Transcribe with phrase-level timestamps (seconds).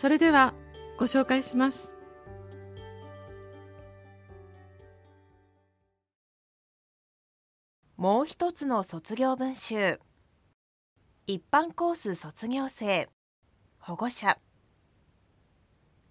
[0.00, 0.54] それでは
[0.98, 1.94] ご紹介します。
[7.98, 10.00] もう一つの卒業文集。
[11.26, 13.10] 一般コース卒業生。
[13.78, 14.38] 保護者。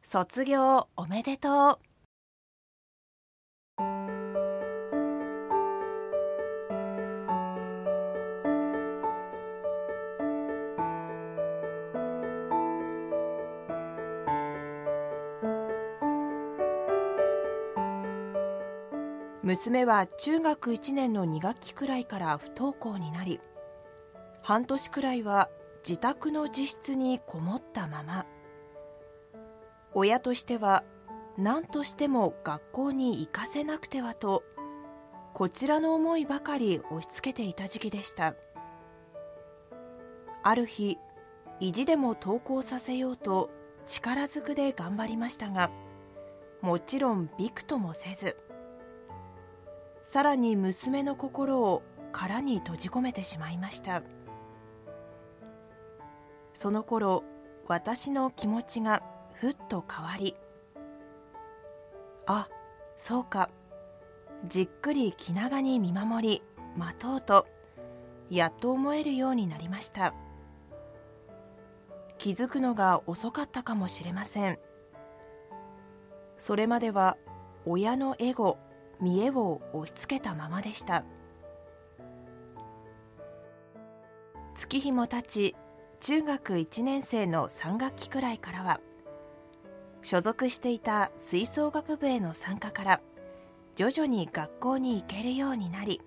[0.00, 1.91] 卒業おめでとう。
[19.52, 23.38] 娘は中学1年の2学期くらいから不登校になり
[24.40, 25.50] 半年くらいは
[25.86, 28.24] 自宅の自室にこもったまま。
[29.92, 30.84] 親としては
[31.36, 34.42] 何としても学校に行かせなくてはと
[35.34, 38.34] こちらの思いばかり押し付けていた時期でした。
[40.42, 40.96] ある日
[41.60, 43.50] 意地でも登校させようと
[43.86, 45.70] 力ずくで頑張りましたが
[46.62, 48.38] もちろんびくともせず
[50.02, 51.82] さらに娘の心を
[52.12, 54.02] 殻に閉じ込めてしまいました。
[56.52, 57.24] その頃
[57.66, 59.02] 私の気持ちが
[59.34, 60.36] ふっと変わり
[62.26, 62.48] あ
[62.96, 63.48] そうか
[64.46, 66.42] じっくり気長に見守り
[66.76, 67.46] 待とうと
[68.28, 70.14] やっと思えるようになりました。
[72.18, 74.58] 気づくのが遅かったかもしれません。
[76.38, 77.16] それまでは
[77.66, 78.58] 親のエゴ
[79.02, 81.04] 見栄を押し付けたままでした。
[84.54, 85.56] 月日も経ち
[86.00, 88.80] 中学1年生の3学期くらいからは
[90.02, 93.00] 所属していた吹奏楽部への参加から
[93.76, 96.00] 徐々に学校に行けるようになり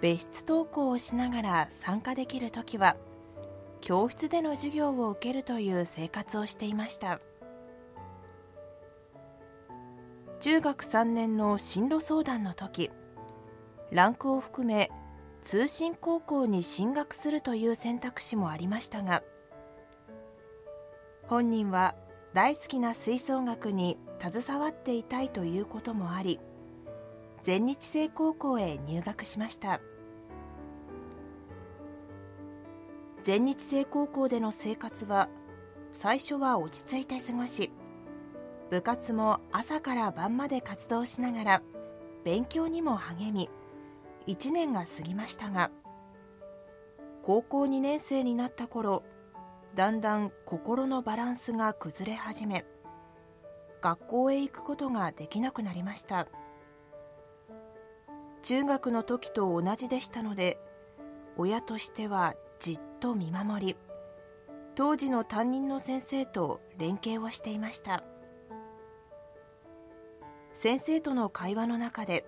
[0.00, 2.96] 別室登校をしながら参加できる時は
[3.80, 7.20] 教室での授業を受けるという生活をしていました。
[10.42, 12.90] 中学3年の進路相談の時
[13.92, 14.90] ランクを含め
[15.40, 19.22] 通信高校に進学するという選択肢もありましたが
[21.28, 21.94] 本人は
[22.34, 26.40] 大好きな吹奏楽に携わっていたいということもあり
[27.44, 29.80] 全日制高校へ入学しました。
[33.24, 35.28] 全日制高校での生活は
[35.92, 37.70] 最初は落ち着いて過ごし
[38.72, 41.62] 部活も朝から晩まで活動しながら
[42.24, 43.50] 勉強にも励み
[44.26, 45.70] 1年が過ぎましたが
[47.22, 49.04] 高校2年生になった頃
[49.74, 52.64] だんだん心のバランスが崩れ始め
[53.82, 56.28] 学校へ行くことができなくなりました。
[58.42, 60.58] 中学の時と同じでしたので
[61.36, 63.76] 親としてはじっと見守り
[64.76, 68.02] 当時の担任の先生と連携をしていました。
[70.54, 72.26] 先生との会話の中で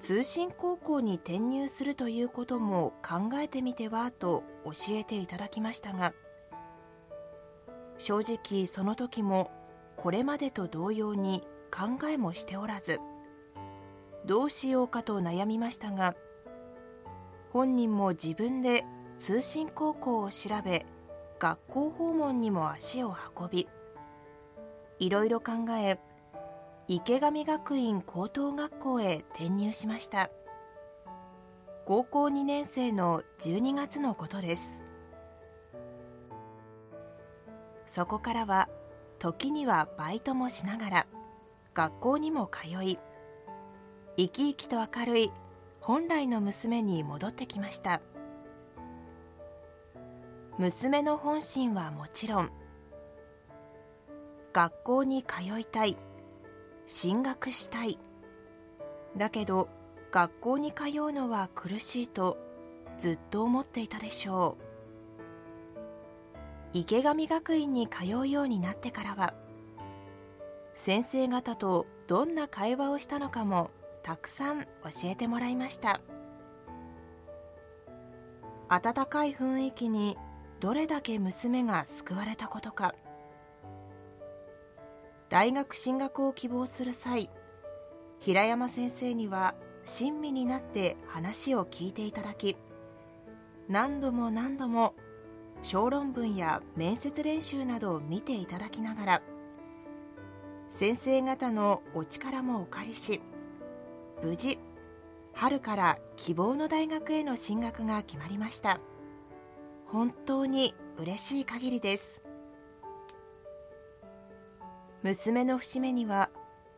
[0.00, 6.12] 通信高校に転入するということも考えてみてはと教えていただきましたが
[7.98, 9.52] 正直その時も
[9.96, 12.98] これまでと同様に考えもしておらず
[14.26, 16.16] どうしようかと悩みましたが
[17.52, 18.84] 本人も自分で
[19.20, 20.84] 通信高校を調べ
[21.38, 23.68] 学校訪問にも足を運び
[24.98, 26.00] いろいろ考え
[26.88, 30.30] 池上学院高等学校へ転入しました。
[31.84, 34.82] 高校2年生の12月のことです。
[37.86, 38.68] そこからは
[39.18, 41.06] 時にはバイトもしながら
[41.74, 42.98] 学校にも通い
[44.16, 45.32] 生き生きと明るい
[45.80, 48.00] 本来の娘に戻ってきました。
[50.58, 52.50] 娘の本心はもちろん
[54.52, 55.96] 学校に通いたい
[56.86, 57.98] 進学したい。
[59.16, 59.68] だけど
[60.10, 62.38] 学校に通うのは苦しいと
[62.98, 64.64] ずっと思っていたでしょう。
[66.74, 69.34] 池上学院に通うようになってからは
[70.74, 73.70] 先生方とどんな会話をしたのかも
[74.02, 74.68] たくさん教
[75.04, 76.00] えてもらいました。
[78.68, 80.16] 温かい雰囲気に
[80.60, 82.94] どれだけ娘が救われたことか。
[85.32, 87.30] 大学進学を希望する際
[88.20, 92.54] 平山先生には親身になって話を聞いていただき
[93.66, 94.94] 何度も何度も
[95.62, 99.22] 小論文や面接練習などを見ていただきながら
[100.68, 103.22] 先生方のお力もお借りし
[104.22, 104.58] 無事
[105.32, 108.80] 春から希望の大学への進学が決まりました。
[109.86, 112.22] 本当に嬉しい限りです。
[115.02, 116.30] 娘の節目には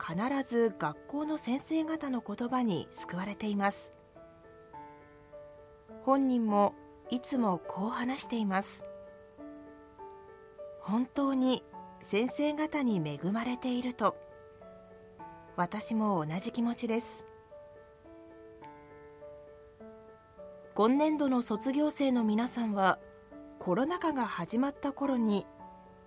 [0.00, 3.92] 必ず学校の先生方の言葉に救われています。
[6.02, 6.74] 本人も
[7.10, 8.84] いつもこう話しています。
[10.80, 11.62] 本当に
[12.00, 14.16] 先生方に恵まれていると。
[15.56, 17.26] 私も同じ気持ちです。
[20.74, 22.98] 今年度の卒業生の皆さんは
[23.58, 25.46] コロナ禍が始まった頃に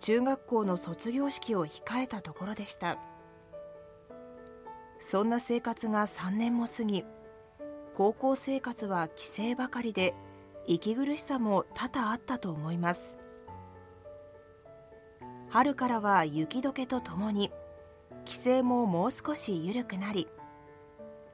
[0.00, 2.98] 中学校の卒業式を控えたところでした。
[4.98, 7.04] そんな生活が3年も過ぎ
[7.94, 10.14] 高校生活は帰省ばかりで
[10.66, 13.18] 息苦しさも多々あったと思います。
[15.48, 17.50] 春からは雪解けとともに
[18.24, 20.28] 帰省ももう少し緩くなり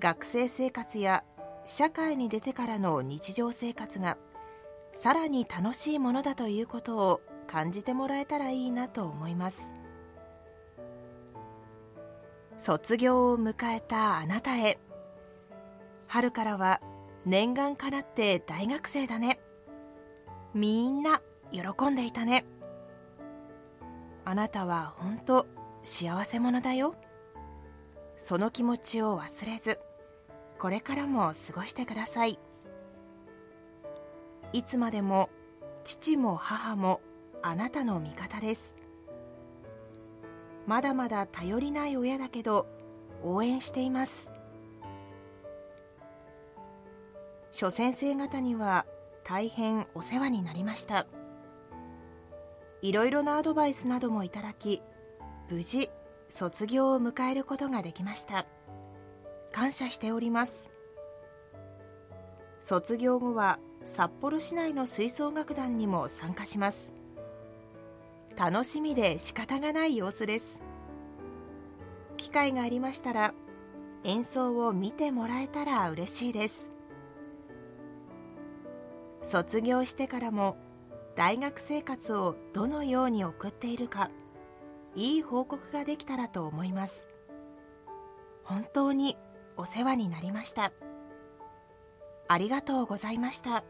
[0.00, 1.22] 学生生活や
[1.64, 4.18] 社会に出てからの日常生活が
[4.92, 9.72] さらに楽しいものだということを感じてもらえたらいいなと思います。
[12.56, 14.78] 卒業を迎えたあなたへ。
[16.06, 16.80] 春からは
[17.26, 19.40] 念願かなって大学生だね。
[20.54, 22.46] みんな喜んでいたね。
[24.24, 25.48] あなたは本当
[25.82, 26.94] 幸せ者だよ。
[28.14, 29.80] その気持ちを忘れず
[30.60, 32.38] これからも過ごしてください。
[34.52, 35.30] いつまでも
[35.82, 37.00] 父も母も
[37.42, 38.76] あなたの味方です。
[40.66, 42.66] まだまだ頼りない親だけど
[43.22, 44.32] 応援しています。
[47.52, 48.86] 諸先生方には
[49.24, 51.06] 大変お世話になりました。
[52.82, 54.82] いろいろなアドバイスなどもいただき
[55.50, 55.90] 無事
[56.28, 58.46] 卒業を迎えることができました。
[59.52, 60.70] 感謝しております。
[62.60, 66.99] 卒業後は札幌市内の吹奏楽団にも参加します。
[68.40, 70.62] 楽しみで仕方がない様子です。
[72.16, 73.34] 機会がありましたら
[74.02, 76.72] 演奏を見てもらえたら嬉しいです。
[79.22, 80.56] 卒業してからも
[81.14, 84.10] 大学生活をどのように送っているか
[84.94, 87.10] いい報告ができたらと思います。
[88.42, 89.18] 本当に
[89.58, 90.72] お世話になりました。
[92.26, 93.64] ありがとうございました。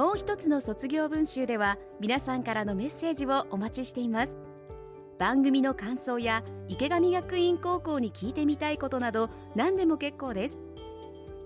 [0.00, 4.34] もう一つの卒業文集では皆さんからのメッセージをお待ちしています。
[5.18, 10.56] 番組の感想や池上学院高校に聞いてみたいことなど何でも結構です。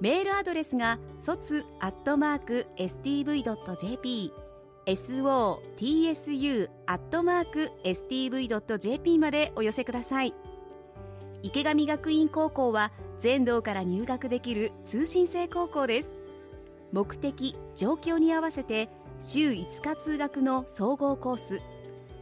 [0.00, 4.32] メールアドレスが卒アットマーク stv.jp
[4.86, 10.32] sotsu アットマーク stv.jp までお寄せください。
[11.42, 16.14] 池上学院高校は全道から入学できる通信制高校です。
[16.94, 21.60] 目的状況に合わせて週5日通学の総合コース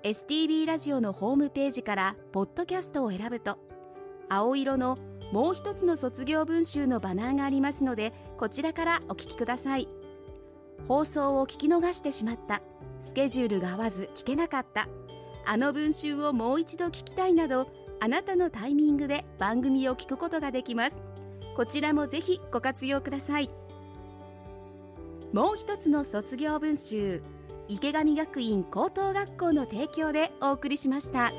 [0.04, 3.58] STB ラジオのホームページからポッドキャストを選ぶと
[4.28, 4.96] 青色の
[5.32, 9.88] もう一つの卒業文集のバナーがありますのでこちらからお聞きください。
[10.86, 12.62] 放送を聞き逃してしまった。
[13.00, 14.88] スケジュールが合わず聞けなかった。
[15.44, 17.68] あの文集をもう一度聞きたいなど
[18.00, 21.02] あなたのタイミングで番組を聞くことができます
[21.56, 23.50] こちらもぜひご活用ください
[25.32, 27.22] もう一つの卒業文集
[27.68, 31.32] 池上学院高等学校の提供でお送りしました。